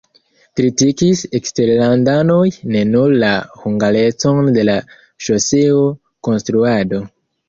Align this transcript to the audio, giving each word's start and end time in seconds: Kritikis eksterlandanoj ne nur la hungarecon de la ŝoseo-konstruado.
Kritikis 0.59 1.19
eksterlandanoj 1.39 2.47
ne 2.75 2.81
nur 2.93 3.13
la 3.23 3.29
hungarecon 3.65 4.49
de 4.55 4.63
la 4.71 4.79
ŝoseo-konstruado. 5.27 7.03